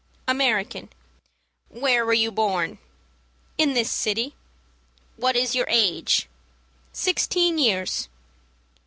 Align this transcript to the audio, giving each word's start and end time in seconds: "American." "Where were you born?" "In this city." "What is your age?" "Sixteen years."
"American." 0.27 0.89
"Where 1.69 2.03
were 2.03 2.11
you 2.13 2.31
born?" 2.31 2.79
"In 3.59 3.75
this 3.75 3.91
city." 3.91 4.33
"What 5.15 5.35
is 5.35 5.53
your 5.53 5.67
age?" 5.69 6.27
"Sixteen 6.91 7.59
years." 7.59 8.09